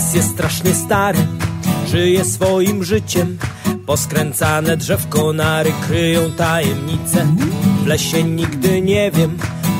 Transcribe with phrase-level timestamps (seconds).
[0.00, 1.18] Las jest strasznie stary,
[1.88, 3.38] żyje swoim życiem.
[3.86, 7.26] Poskręcane drzew konary kryją tajemnice.
[7.84, 9.38] W lesie nigdy nie wiem,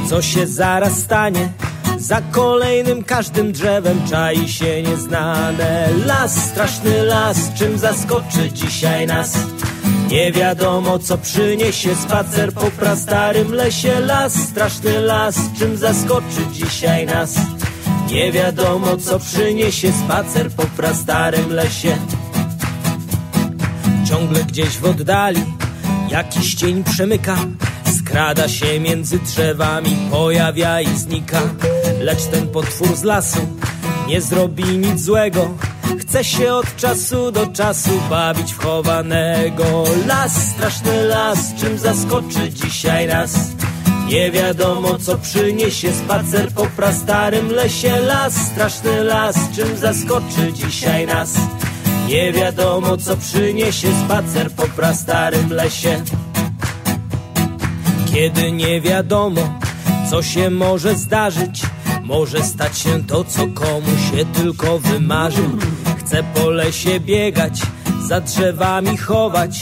[0.08, 1.48] co się zaraz stanie.
[1.98, 5.88] Za kolejnym każdym drzewem czai się nieznane.
[6.06, 9.38] Las, straszny las, czym zaskoczy dzisiaj nas?
[10.10, 17.34] Nie wiadomo co przyniesie spacer po prastarym lesie Las, straszny las, czym zaskoczy dzisiaj nas
[18.10, 21.96] Nie wiadomo co przyniesie spacer po prastarym lesie.
[24.08, 25.42] Ciągle gdzieś w oddali
[26.10, 27.36] jakiś cień przemyka.
[27.98, 31.40] Skrada się między drzewami, pojawia i znika.
[32.00, 33.40] Lecz ten potwór z lasu
[34.08, 35.50] nie zrobi nic złego.
[36.00, 39.84] Chce się od czasu do czasu bawić w chowanego.
[40.06, 43.59] Las, straszny las, czym zaskoczy dzisiaj nas
[44.10, 48.00] Nie wiadomo co przyniesie spacer po prastarym lesie.
[48.00, 51.34] Las, straszny las, czym zaskoczy dzisiaj nas?
[52.08, 56.02] Nie wiadomo co przyniesie spacer po prastarym lesie.
[58.12, 59.58] Kiedy nie wiadomo
[60.10, 61.62] co się może zdarzyć
[62.02, 65.42] może stać się to, co komu się tylko wymarzy.
[65.98, 67.60] Chcę po lesie biegać,
[68.08, 69.60] za drzewami chować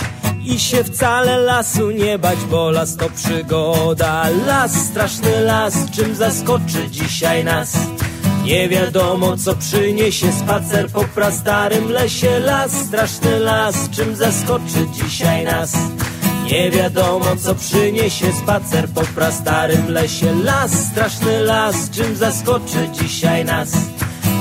[0.48, 4.22] i się wcale lasu nie bać, bo las to przygoda.
[4.46, 7.76] Las, straszny las, czym zaskoczy dzisiaj nas?
[8.44, 12.40] Nie wiadomo, co przyniesie spacer po prastarym lesie.
[12.40, 15.72] Las, straszny las, czym zaskoczy dzisiaj nas?
[16.44, 20.34] Nie wiadomo, co przyniesie spacer po prastarym lesie.
[20.44, 23.70] Las, straszny las, czym zaskoczy dzisiaj nas?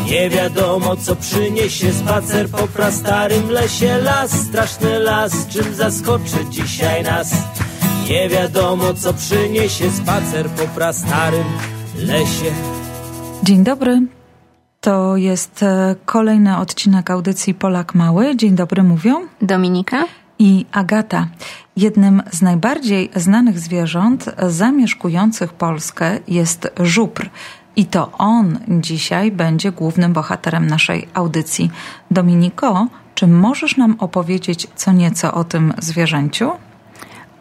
[0.09, 7.33] Nie wiadomo co przyniesie spacer po prastarym lesie Las, straszny las, czym zaskoczy dzisiaj nas
[8.09, 11.45] Nie wiadomo co przyniesie spacer po prastarym
[11.95, 12.52] lesie
[13.44, 14.02] Dzień dobry,
[14.81, 18.35] to jest e, kolejny odcinek audycji Polak Mały.
[18.35, 20.06] Dzień dobry mówią Dominika
[20.40, 21.28] i Agata.
[21.75, 27.29] Jednym z najbardziej znanych zwierząt zamieszkujących Polskę jest żubr.
[27.78, 31.72] I to on dzisiaj będzie głównym bohaterem naszej audycji.
[32.12, 36.52] Dominiko, czy możesz nam opowiedzieć co nieco o tym zwierzęciu?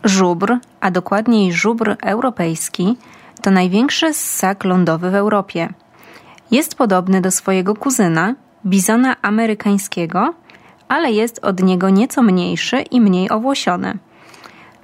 [0.05, 2.97] Żubr, a dokładniej żubr europejski,
[3.43, 5.69] to największy ssak lądowy w Europie.
[6.51, 8.35] Jest podobny do swojego kuzyna,
[8.67, 10.35] bizona amerykańskiego,
[10.89, 13.99] ale jest od niego nieco mniejszy i mniej owłosiony.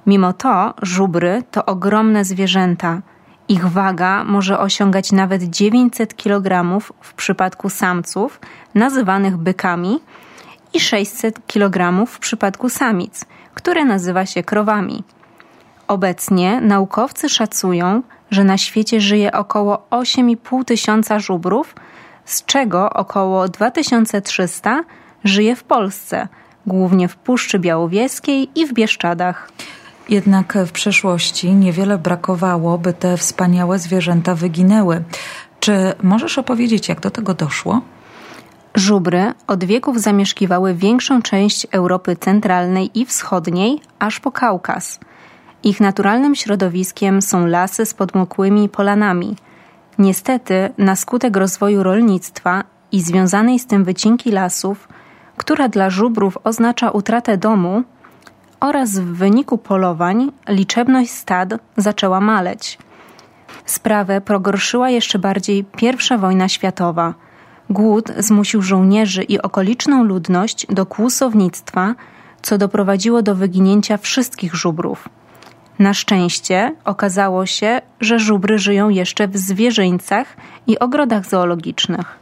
[0.05, 3.01] Mimo to żubry to ogromne zwierzęta–
[3.47, 8.39] ich waga może osiągać nawet 900 kg w przypadku samców,
[8.75, 9.99] nazywanych bykami,
[10.73, 15.03] i 600 kg w przypadku samic, które nazywa się krowami.
[15.87, 21.75] Obecnie naukowcy szacują, że na świecie żyje około 8,5 tysiąca żubrów,
[22.25, 24.83] z czego około 2300
[25.23, 26.27] żyje w Polsce,
[26.67, 29.49] głównie w Puszczy Białowieskiej i w Bieszczadach.
[30.09, 35.03] Jednak w przeszłości niewiele brakowało, by te wspaniałe zwierzęta wyginęły.
[35.59, 37.81] Czy możesz opowiedzieć, jak do tego doszło?
[38.75, 44.99] Żubry od wieków zamieszkiwały większą część Europy centralnej i wschodniej, aż po Kaukaz.
[45.63, 49.35] Ich naturalnym środowiskiem są lasy z podmokłymi polanami.
[49.99, 54.87] Niestety, na skutek rozwoju rolnictwa i związanej z tym wycinki lasów,
[55.37, 57.83] która dla żubrów oznacza utratę domu,
[58.63, 62.77] oraz w wyniku polowań liczebność stad zaczęła maleć.
[63.65, 67.13] Sprawę pogorszyła jeszcze bardziej I wojna światowa.
[67.69, 71.95] Głód zmusił żołnierzy i okoliczną ludność do kłusownictwa,
[72.41, 75.09] co doprowadziło do wyginięcia wszystkich żubrów.
[75.79, 80.37] Na szczęście okazało się, że żubry żyją jeszcze w zwierzyńcach
[80.67, 82.19] i ogrodach zoologicznych.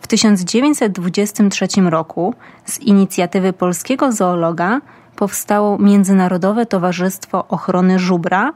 [0.00, 2.34] W 1923 roku
[2.64, 4.80] z inicjatywy polskiego zoologa
[5.18, 8.52] powstało Międzynarodowe Towarzystwo Ochrony Żubra,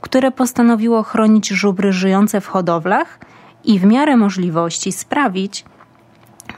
[0.00, 3.18] które postanowiło chronić żubry żyjące w hodowlach
[3.64, 5.64] i w miarę możliwości sprawić,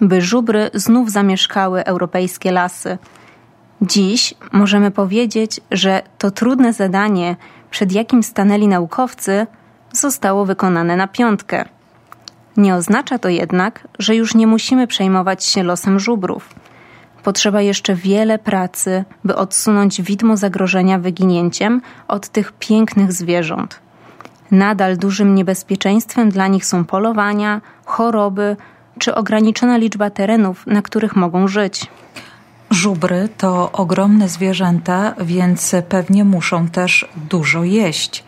[0.00, 2.98] by żubry znów zamieszkały europejskie lasy.
[3.82, 7.36] Dziś możemy powiedzieć, że to trudne zadanie,
[7.70, 9.46] przed jakim stanęli naukowcy,
[9.92, 11.64] zostało wykonane na piątkę.
[12.56, 16.54] Nie oznacza to jednak, że już nie musimy przejmować się losem żubrów
[17.26, 23.80] potrzeba jeszcze wiele pracy, by odsunąć widmo zagrożenia wyginięciem od tych pięknych zwierząt.
[24.50, 28.56] Nadal dużym niebezpieczeństwem dla nich są polowania, choroby
[28.98, 31.86] czy ograniczona liczba terenów, na których mogą żyć.
[32.70, 38.24] Żubry to ogromne zwierzęta, więc pewnie muszą też dużo jeść.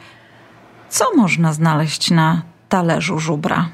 [0.88, 3.68] Co można znaleźć na talerzu żubra?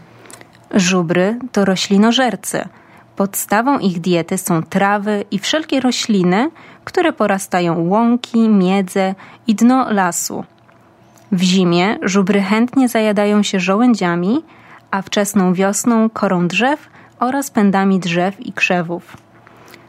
[0.75, 2.69] Żubry to roślinożercy–
[3.17, 6.51] Podstawą ich diety są trawy i wszelkie rośliny,
[6.85, 9.15] które porastają łąki, miedze
[9.47, 10.45] i dno lasu.
[11.33, 14.43] W zimie żubry chętnie zajadają się żołędziami,
[14.91, 16.89] a wczesną wiosną korą drzew
[17.21, 19.17] oraz pędami drzew i krzewów.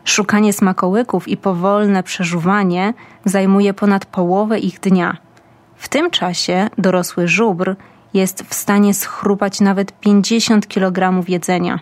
[0.04, 2.94] Szukanie smakołyków i powolne przeżuwanie
[3.26, 5.18] zajmuje ponad połowę ich dnia.
[5.76, 7.76] W tym czasie dorosły żubr
[8.14, 11.80] jest w stanie schrupać nawet 50 kg jedzenia.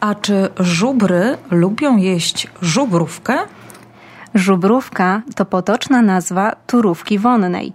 [0.00, 3.38] A czy żubry lubią jeść żubrówkę?
[4.34, 7.72] Żubrówka to potoczna nazwa turówki wonnej,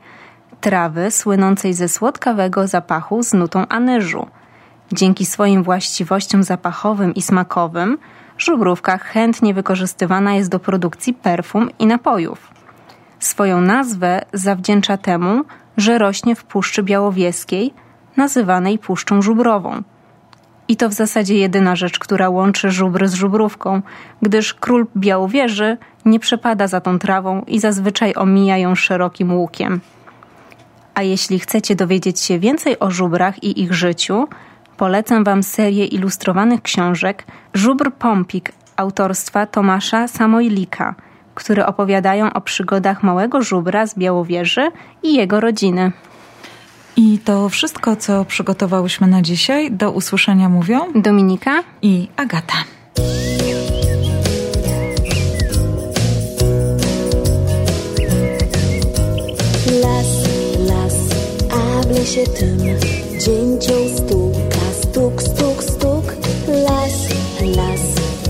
[0.62, 4.28] trawy słynącej ze słodkawego zapachu z nutą anyżu.
[4.92, 7.98] Dzięki swoim właściwościom zapachowym i smakowym,
[8.38, 12.52] żubrówka chętnie wykorzystywana jest do produkcji perfum i napojów.
[13.20, 15.44] Swoją nazwę zawdzięcza temu,
[15.78, 17.74] że rośnie w Puszczy Białowieskiej,
[18.18, 19.84] nazywanej Puszczą Żubrową.
[20.68, 23.82] I to w zasadzie jedyna rzecz, która łączy żubry z żubrówką,
[24.22, 29.80] gdyż król Białowieży nie przepada za tą trawą i zazwyczaj omija ją szerokim łukiem.
[30.96, 34.28] A jeśli chcecie dowiedzieć się więcej o żubrach i ich życiu,
[34.78, 40.96] polecam Wam serię ilustrowanych książek Żubr Pompik autorstwa Tomasza Samojlika,
[41.36, 44.72] które opowiadają o przygodach małego żubra z Białowieży
[45.04, 45.92] i jego rodziny.
[46.98, 49.72] I to wszystko, co przygotowałyśmy na dzisiaj.
[49.72, 52.54] Do usłyszenia mówią Dominika i Agata.
[59.82, 60.08] Las,
[60.68, 60.96] las,
[61.52, 62.60] a w lesie tym
[63.26, 66.06] dzięcioł stuka, stuk, stuk, stuk.
[66.48, 66.94] Las,
[67.56, 67.82] las,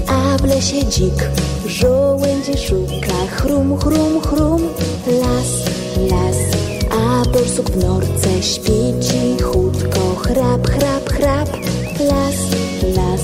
[0.08, 1.30] a w lesie dzik
[1.66, 4.62] żołędzi szuka, chrum, chrum, chrum.
[5.08, 5.50] Las,
[6.12, 6.27] las,
[7.28, 11.50] a borsuk w norce śpi cichutko, chrap, chrap, chrap.
[12.00, 12.36] Las,
[12.96, 13.22] las,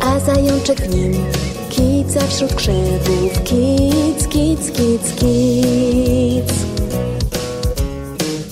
[0.00, 1.24] a zajączek w nim
[1.70, 6.52] kica wśród krzewów, kic, kic, kic, kic.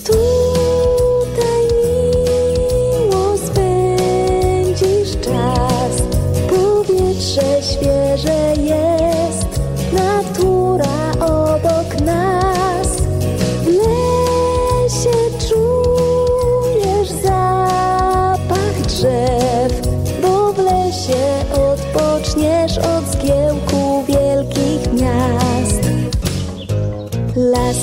[0.05, 6.01] Tutaj miło spędzisz czas,
[6.49, 9.00] powietrze świeże jest,
[27.49, 27.77] Las,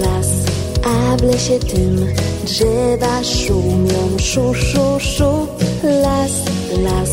[0.00, 0.28] las,
[0.82, 2.06] a w lesie tym
[2.44, 5.46] drzewa szumią, szu, szu, szu.
[5.82, 6.32] Las,
[6.82, 7.10] las,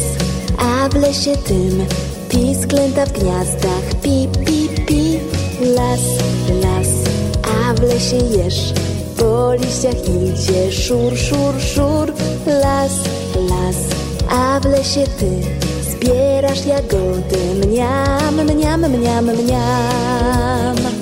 [0.58, 1.86] a w lesie tym
[2.30, 5.20] pisklęta w gniazdach, pi, pi, pi.
[5.76, 6.00] Las,
[6.64, 6.88] las,
[7.44, 8.74] a w lesie jesz,
[9.18, 12.14] po liściach idzie szur, szur, szur.
[12.46, 12.92] Las,
[13.36, 13.78] las,
[14.30, 15.32] a w lesie ty
[15.92, 21.01] zbierasz jagody, mniam, mniam, mniam, mniam.